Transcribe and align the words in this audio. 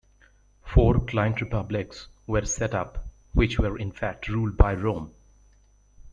Four 0.65 0.99
client-republics 1.01 2.07
were 2.25 2.43
set 2.45 2.73
up, 2.73 3.05
which 3.33 3.59
were 3.59 3.77
in 3.77 3.91
fact 3.91 4.29
ruled 4.29 4.57
by 4.57 4.73
Rome. 4.73 5.13